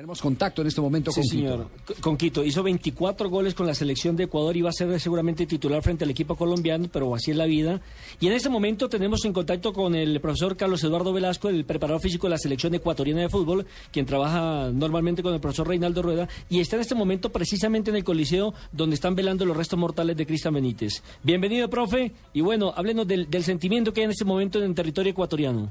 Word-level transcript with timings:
Tenemos 0.00 0.22
contacto 0.22 0.62
en 0.62 0.68
este 0.68 0.80
momento 0.80 1.12
Sí, 1.12 1.20
con 1.20 1.28
señor. 1.28 1.68
Quito. 1.86 2.00
Con 2.00 2.16
Quito. 2.16 2.42
Hizo 2.42 2.62
24 2.62 3.28
goles 3.28 3.52
con 3.52 3.66
la 3.66 3.74
selección 3.74 4.16
de 4.16 4.24
Ecuador 4.24 4.56
y 4.56 4.62
va 4.62 4.70
a 4.70 4.72
ser 4.72 4.98
seguramente 4.98 5.44
titular 5.44 5.82
frente 5.82 6.04
al 6.04 6.10
equipo 6.10 6.36
colombiano, 6.36 6.88
pero 6.90 7.14
así 7.14 7.32
es 7.32 7.36
la 7.36 7.44
vida. 7.44 7.82
Y 8.18 8.26
en 8.26 8.32
este 8.32 8.48
momento 8.48 8.88
tenemos 8.88 9.22
en 9.26 9.34
contacto 9.34 9.74
con 9.74 9.94
el 9.94 10.18
profesor 10.22 10.56
Carlos 10.56 10.82
Eduardo 10.84 11.12
Velasco, 11.12 11.50
el 11.50 11.66
preparador 11.66 12.00
físico 12.00 12.28
de 12.28 12.30
la 12.30 12.38
selección 12.38 12.74
ecuatoriana 12.74 13.20
de 13.20 13.28
fútbol, 13.28 13.66
quien 13.92 14.06
trabaja 14.06 14.70
normalmente 14.72 15.22
con 15.22 15.34
el 15.34 15.40
profesor 15.40 15.68
Reinaldo 15.68 16.00
Rueda, 16.00 16.26
y 16.48 16.60
está 16.60 16.76
en 16.76 16.80
este 16.80 16.94
momento 16.94 17.28
precisamente 17.28 17.90
en 17.90 17.96
el 17.96 18.04
coliseo 18.04 18.54
donde 18.72 18.94
están 18.94 19.14
velando 19.14 19.44
los 19.44 19.54
restos 19.54 19.78
mortales 19.78 20.16
de 20.16 20.24
Cristian 20.24 20.54
Benítez. 20.54 21.02
Bienvenido, 21.22 21.68
profe, 21.68 22.12
y 22.32 22.40
bueno, 22.40 22.72
háblenos 22.74 23.06
del, 23.06 23.28
del 23.28 23.44
sentimiento 23.44 23.92
que 23.92 24.00
hay 24.00 24.04
en 24.06 24.12
este 24.12 24.24
momento 24.24 24.60
en 24.60 24.64
el 24.64 24.74
territorio 24.74 25.10
ecuatoriano. 25.10 25.70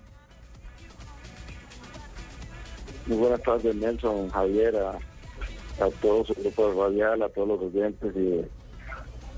Muy 3.10 3.18
buenas 3.18 3.42
tardes, 3.42 3.76
Nelson, 3.76 4.30
Javier, 4.30 4.76
a, 4.76 4.92
a 4.92 5.90
todo 6.00 6.24
su 6.24 6.36
grupo 6.36 6.70
de 6.70 6.80
radial, 6.80 7.24
a 7.24 7.30
todos 7.30 7.48
los 7.48 7.62
oyentes 7.62 8.16
y 8.16 8.46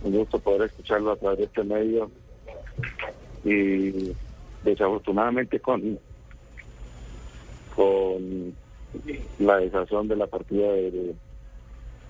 un 0.05 0.11
gusto 0.11 0.39
poder 0.39 0.63
escucharlo 0.63 1.11
a 1.11 1.16
través 1.16 1.38
de 1.38 1.45
este 1.45 1.63
medio. 1.63 2.11
Y 3.45 4.11
desafortunadamente 4.66 5.58
con, 5.61 5.97
con 7.73 8.53
la 9.39 9.55
desazón 9.59 10.09
de 10.09 10.17
la 10.17 10.28
partida 10.28 10.69
de, 10.73 11.16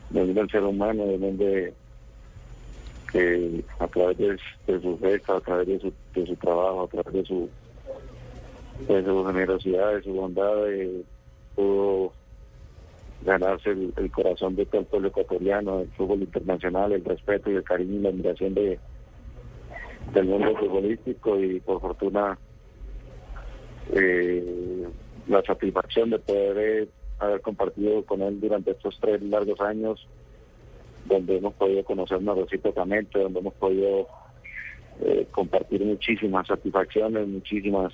de, 0.10 0.34
de 0.34 0.48
ser 0.48 0.64
humano, 0.64 1.06
de 1.06 1.18
donde 1.20 1.74
que 3.12 3.64
a 3.78 3.88
través 3.88 4.18
de, 4.18 4.40
de 4.66 4.82
su 4.82 4.98
fecha, 4.98 5.36
a 5.36 5.42
través 5.42 5.68
de 5.68 5.80
su, 5.80 5.94
de 6.16 6.26
su 6.26 6.36
trabajo, 6.38 6.86
a 6.86 6.88
través 6.88 7.14
de 7.14 7.24
su, 7.24 7.48
de 8.88 9.06
su 9.06 9.26
generosidad, 9.28 9.94
de 9.94 10.02
su 10.02 10.12
bondad, 10.12 10.56
de, 10.66 11.04
pudo 11.56 12.14
ganarse 13.24 13.70
el, 13.70 14.12
corazón 14.12 14.56
de 14.56 14.66
todo 14.66 14.82
el 14.82 14.88
pueblo 14.88 15.08
ecuatoriano, 15.10 15.82
el 15.82 15.90
fútbol 15.90 16.22
internacional, 16.22 16.92
el 16.92 17.06
respeto 17.06 17.52
y 17.52 17.56
el 17.56 17.64
cariño 17.64 18.00
y 18.00 18.02
la 18.02 18.10
admiración 18.10 18.54
de 18.54 18.80
del 20.14 20.26
mundo 20.26 20.56
futbolístico 20.58 21.40
y 21.40 21.60
por 21.60 21.80
fortuna 21.80 22.38
eh, 23.94 24.88
la 25.28 25.42
satisfacción 25.44 26.10
de 26.10 26.20
poder 26.20 26.58
eh, 26.58 26.90
haber 27.20 27.42
compartido 27.42 28.04
con 28.04 28.22
él 28.22 28.42
durante 28.42 28.72
estos 28.72 28.98
tres 29.00 29.22
largos 29.22 29.62
años 29.62 30.08
donde 31.06 31.38
hemos 31.38 31.54
podido 31.54 31.84
conocernos 31.84 32.38
recíprocamente, 32.38 33.20
donde 33.20 33.40
hemos 33.40 33.54
podido 33.56 34.08
eh, 35.02 35.28
compartir 35.32 35.84
muchísimas 35.84 36.48
satisfacciones, 36.48 37.28
muchísimas 37.28 37.94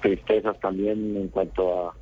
tristezas 0.00 0.58
también 0.60 1.16
en 1.16 1.28
cuanto 1.28 1.88
a 1.88 1.94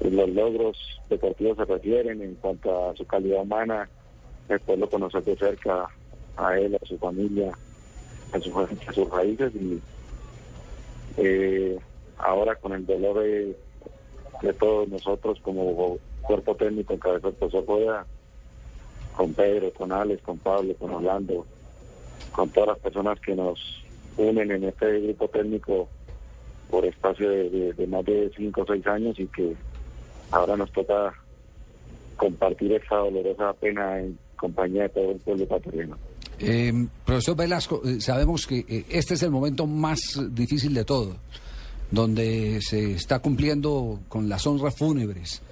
los 0.00 0.28
logros 0.30 0.78
deportivos 1.08 1.56
se 1.58 1.64
refieren, 1.66 2.22
en 2.22 2.34
cuanto 2.36 2.88
a 2.90 2.96
su 2.96 3.04
calidad 3.06 3.42
humana, 3.42 3.88
el 4.48 4.58
poderlo 4.60 4.88
conocer 4.88 5.22
de 5.24 5.36
cerca 5.36 5.88
a 6.36 6.58
él, 6.58 6.76
a 6.80 6.86
su 6.86 6.96
familia, 6.98 7.52
a, 8.32 8.40
su, 8.40 8.50
sus 8.94 9.10
raíces 9.10 9.52
y 9.54 9.80
eh, 11.18 11.78
ahora 12.18 12.54
con 12.56 12.72
el 12.72 12.86
dolor 12.86 13.20
de, 13.22 13.56
de 14.42 14.52
todos 14.54 14.88
nosotros 14.88 15.38
como 15.42 15.98
cuerpo 16.22 16.54
técnico 16.56 16.92
en 16.94 16.98
cabeza 17.00 17.26
del 17.28 17.36
profesor 17.36 18.06
con 19.16 19.34
Pedro, 19.34 19.72
con 19.72 19.92
Alex, 19.92 20.22
con 20.22 20.38
Pablo, 20.38 20.74
con 20.76 20.94
Orlando, 20.94 21.44
con 22.32 22.48
todas 22.50 22.68
las 22.70 22.78
personas 22.78 23.20
que 23.20 23.34
nos 23.34 23.84
unen 24.16 24.50
en 24.50 24.64
este 24.64 25.00
grupo 25.00 25.28
técnico 25.28 25.88
por 26.70 26.84
espacio 26.86 27.28
de, 27.28 27.72
de- 27.74 27.86
más 27.86 28.04
de 28.04 28.30
cinco 28.36 28.62
o 28.62 28.66
seis 28.66 28.86
años 28.86 29.18
y 29.18 29.26
que 29.26 29.54
ahora 30.30 30.56
nos 30.56 30.70
toca 30.72 31.12
compartir 32.16 32.72
esta 32.72 32.96
dolorosa 32.96 33.52
pena 33.54 33.98
en 34.00 34.18
compañía 34.36 34.82
de 34.84 34.88
todo 34.90 35.10
el 35.12 35.18
pueblo 35.18 35.44
ecuatoriano. 35.44 35.96
Eh, 36.38 36.72
profesor 37.04 37.36
Velasco, 37.36 37.82
eh, 37.84 38.00
sabemos 38.00 38.46
que 38.46 38.64
eh, 38.68 38.84
este 38.88 39.14
es 39.14 39.22
el 39.22 39.30
momento 39.30 39.66
más 39.66 40.00
difícil 40.30 40.72
de 40.74 40.84
todo, 40.84 41.16
donde 41.90 42.60
se 42.62 42.92
está 42.92 43.18
cumpliendo 43.18 44.00
con 44.08 44.28
las 44.28 44.46
honras 44.46 44.74
fúnebres. 44.76 45.42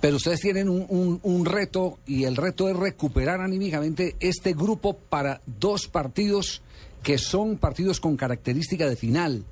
Pero 0.00 0.16
ustedes 0.16 0.40
tienen 0.40 0.68
un- 0.68 1.18
un 1.22 1.44
reto 1.46 1.98
y 2.06 2.24
el 2.24 2.36
reto 2.36 2.68
es 2.68 2.76
recuperar 2.76 3.40
anímicamente 3.40 4.14
este 4.20 4.52
grupo 4.52 4.94
para 4.96 5.40
dos 5.46 5.88
partidos 5.88 6.62
que 7.02 7.18
son 7.18 7.56
partidos 7.56 7.98
con 7.98 8.16
característica 8.16 8.88
de 8.88 8.94
final. 8.96 9.42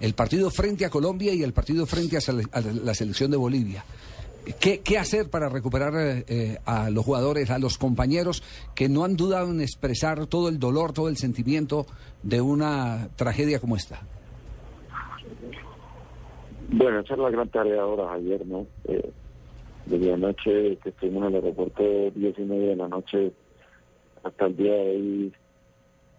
El 0.00 0.14
partido 0.14 0.50
frente 0.50 0.84
a 0.84 0.90
Colombia 0.90 1.32
y 1.32 1.42
el 1.42 1.52
partido 1.52 1.86
frente 1.86 2.16
a, 2.16 2.20
a 2.52 2.60
la 2.60 2.94
selección 2.94 3.30
de 3.30 3.36
Bolivia. 3.36 3.84
¿Qué, 4.60 4.96
hacer 4.96 5.28
para 5.28 5.48
recuperar 5.48 5.92
eh, 5.96 6.58
a 6.64 6.88
los 6.88 7.04
jugadores, 7.04 7.50
a 7.50 7.58
los 7.58 7.78
compañeros 7.78 8.44
que 8.76 8.88
no 8.88 9.02
han 9.02 9.16
dudado 9.16 9.50
en 9.50 9.60
expresar 9.60 10.26
todo 10.28 10.48
el 10.48 10.60
dolor, 10.60 10.92
todo 10.92 11.08
el 11.08 11.16
sentimiento 11.16 11.86
de 12.22 12.40
una 12.40 13.08
tragedia 13.16 13.58
como 13.58 13.74
esta? 13.74 14.02
Bueno, 16.68 17.00
esa 17.00 17.14
es 17.14 17.20
la 17.20 17.30
gran 17.30 17.48
tarea 17.48 17.82
ahora, 17.82 18.08
Javier, 18.10 18.46
¿no? 18.46 18.66
Eh, 18.84 19.10
desde 19.86 20.12
anoche 20.12 20.76
que 20.76 20.90
estuvimos 20.90 21.22
en 21.22 21.28
el 21.28 21.34
aeropuerto, 21.36 21.82
10 22.14 22.38
y 22.38 22.42
media 22.42 22.68
de 22.68 22.76
la 22.76 22.88
noche, 22.88 23.32
hasta 24.22 24.46
el 24.46 24.56
día 24.56 24.74
de 24.74 24.90
hoy, 24.90 25.32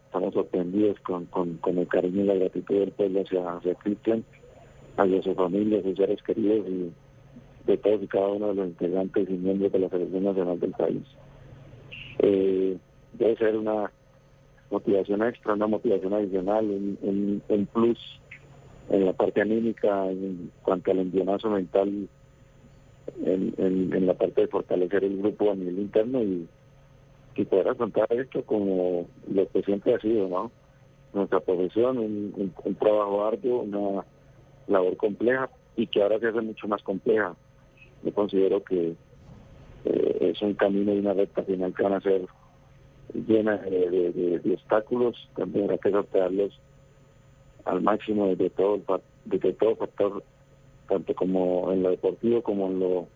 estamos 0.08 0.34
sorprendidos 0.34 1.00
con, 1.02 1.26
con, 1.26 1.58
con 1.58 1.78
el 1.78 1.88
cariño 1.88 2.24
y 2.24 2.28
la 2.28 2.36
gratitud 2.36 2.80
del 2.80 2.92
pueblo 2.92 3.22
hacia, 3.22 3.52
hacia 3.52 3.76
Cristian, 3.76 4.24
hacia 4.96 5.22
su 5.22 5.36
familia, 5.36 5.84
sus 5.84 5.98
seres 5.98 6.22
queridos 6.24 6.66
y 6.68 6.92
de 7.66 7.78
todos 7.78 8.02
y 8.02 8.08
cada 8.08 8.30
uno 8.30 8.48
de 8.48 8.56
los 8.56 8.68
integrantes 8.68 9.30
y 9.30 9.34
miembros 9.34 9.72
de 9.74 9.80
la 9.80 9.90
Selección 9.90 10.24
Nacional 10.24 10.60
del 10.60 10.72
país. 10.72 11.04
Eh, 12.20 12.78
debe 13.14 13.36
ser 13.36 13.58
una 13.58 13.92
motivación 14.72 15.22
extra, 15.24 15.54
una 15.54 15.68
motivación 15.68 16.14
adicional, 16.14 16.66
un, 16.66 16.98
un, 17.02 17.42
un 17.50 17.66
plus 17.68 18.00
en 18.90 19.06
la 19.06 19.14
parte 19.14 19.42
anímica, 19.42 20.10
en 20.10 20.50
cuanto 20.64 20.92
al 20.92 21.00
envionazo 21.00 21.50
mental, 21.50 22.08
en, 23.26 23.54
en, 23.58 23.94
en 23.94 24.08
la 24.08 24.14
parte 24.14 24.42
de 24.42 24.48
fortalecer 24.48 25.04
el 25.04 25.18
grupo 25.18 25.52
a 25.52 25.56
nivel 25.56 25.80
interno 25.80 26.24
y, 26.24 26.48
y 27.38 27.46
poder 27.46 27.70
afrontar 27.70 28.12
esto 28.12 28.44
como 28.44 29.08
lo 29.32 29.48
que 29.50 29.62
siempre 29.64 29.94
ha 29.94 30.00
sido, 30.00 30.28
¿no? 30.28 30.52
Nuestra 31.14 31.40
profesión, 31.40 31.98
un, 31.98 32.76
trabajo 32.80 33.26
arduo, 33.26 33.62
una 33.62 34.06
labor 34.68 34.98
compleja 34.98 35.50
y 35.76 35.88
que 35.88 36.02
ahora 36.02 36.20
se 36.20 36.28
hace 36.28 36.42
mucho 36.42 36.68
más 36.68 36.82
compleja. 36.84 37.36
Yo 38.04 38.14
considero 38.14 38.64
que 38.64 38.96
eh, 39.86 40.18
es 40.20 40.42
un 40.42 40.54
camino 40.56 40.94
y 40.94 41.00
una 41.00 41.14
recta 41.14 41.44
final 41.44 41.74
que 41.74 41.84
van 41.84 41.94
a 41.94 42.02
ser 42.02 42.26
llena 43.14 43.58
de, 43.58 44.42
obstáculos, 44.54 45.30
también 45.36 45.66
habrá 45.66 45.78
que 45.78 45.92
sortearlos 45.92 46.60
al 47.66 47.82
máximo 47.82 48.28
desde 48.28 48.50
todo 48.50 48.82
desde 49.26 49.54
todo 49.54 49.76
factor 49.76 50.24
tanto 50.88 51.14
como 51.16 51.72
en 51.74 51.84
lo 51.84 51.90
deportivo 51.90 52.42
como 52.42 52.68
en 52.68 52.80
lo 52.80 53.08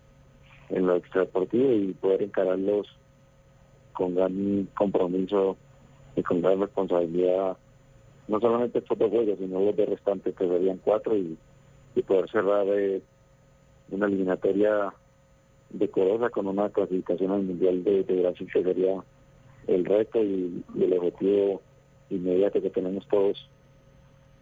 en 0.68 0.86
lo 0.86 0.96
extradeportivo 0.96 1.72
y 1.72 1.94
poder 1.94 2.22
encararlos 2.22 2.86
con 3.92 4.14
gran 4.14 4.68
compromiso 4.74 5.56
y 6.16 6.22
con 6.22 6.42
gran 6.42 6.60
responsabilidad 6.60 7.56
no 8.28 8.40
solamente 8.40 8.78
estos 8.78 8.98
dos 8.98 9.10
juegos 9.10 9.38
sino 9.38 9.60
los 9.60 9.76
de 9.76 9.86
restantes 9.86 10.34
que 10.34 10.46
serían 10.46 10.78
cuatro 10.78 11.16
y, 11.16 11.36
y 11.94 12.02
poder 12.02 12.30
cerrar 12.30 12.66
eh, 12.68 13.02
una 13.90 14.06
eliminatoria 14.06 14.92
decorosa 15.70 16.30
con 16.30 16.46
una 16.46 16.68
clasificación 16.70 17.32
al 17.32 17.42
mundial 17.42 17.82
de, 17.84 18.04
de 18.04 18.22
Brasil 18.22 18.48
que 18.52 18.62
sería 18.62 19.02
el 19.66 19.84
reto 19.84 20.22
y, 20.22 20.64
el 20.80 20.92
objetivo 20.94 21.62
inmediato 22.10 22.60
que 22.60 22.70
tenemos 22.70 23.06
todos 23.08 23.48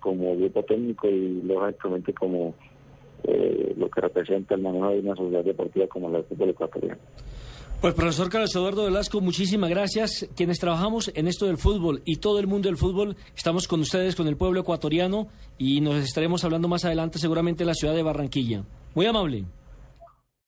como 0.00 0.36
grupo 0.36 0.62
técnico 0.64 1.08
y 1.08 1.42
lógicamente 1.42 2.12
como 2.14 2.54
eh, 3.24 3.74
lo 3.76 3.90
que 3.90 4.00
representa 4.00 4.54
el 4.54 4.62
manejo 4.62 4.90
de 4.90 5.00
una 5.00 5.14
sociedad 5.14 5.44
deportiva 5.44 5.86
como 5.86 6.08
la 6.08 6.18
del 6.18 6.26
fútbol 6.26 6.50
ecuatoriano. 6.50 7.00
Pues 7.80 7.94
profesor 7.94 8.28
Carlos 8.28 8.54
Eduardo 8.54 8.84
Velasco, 8.84 9.22
muchísimas 9.22 9.70
gracias. 9.70 10.28
Quienes 10.36 10.58
trabajamos 10.58 11.10
en 11.14 11.26
esto 11.26 11.46
del 11.46 11.56
fútbol 11.56 12.02
y 12.04 12.16
todo 12.16 12.38
el 12.38 12.46
mundo 12.46 12.68
del 12.68 12.76
fútbol, 12.76 13.16
estamos 13.34 13.66
con 13.66 13.80
ustedes, 13.80 14.14
con 14.14 14.28
el 14.28 14.36
pueblo 14.36 14.60
ecuatoriano 14.60 15.28
y 15.56 15.80
nos 15.80 15.96
estaremos 16.04 16.44
hablando 16.44 16.68
más 16.68 16.84
adelante 16.84 17.18
seguramente 17.18 17.62
en 17.62 17.68
la 17.68 17.74
ciudad 17.74 17.94
de 17.94 18.02
Barranquilla. 18.02 18.64
Muy 18.94 19.06
amable. 19.06 19.46